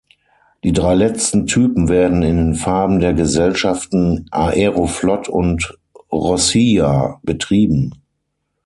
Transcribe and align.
Die 0.63 0.71
drei 0.73 0.95
letzten 0.95 1.45
Typen 1.45 1.87
werden 1.87 2.23
in 2.23 2.35
den 2.37 2.55
Farben 2.55 2.99
der 2.99 3.13
Gesellschaften 3.13 4.25
Aeroflot 4.31 5.29
und 5.29 5.77
Rossija 6.11 7.19
betrieben. 7.21 7.91